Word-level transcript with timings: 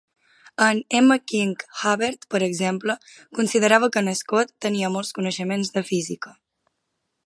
En 0.67 0.79
M. 0.99 1.17
King 1.31 1.53
Hubbert, 1.81 2.27
per 2.35 2.41
exemple, 2.47 2.97
considerava 3.41 3.93
que 3.97 4.05
n'Scott 4.07 4.57
tenia 4.69 4.93
molts 4.97 5.17
coneixements 5.19 5.75
de 5.79 5.87
física. 5.93 6.39